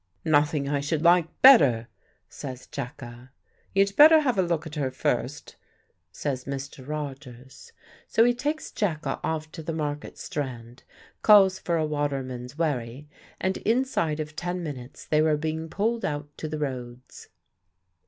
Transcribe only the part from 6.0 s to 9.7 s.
says Mr. Rogers. So he takes Jacka off to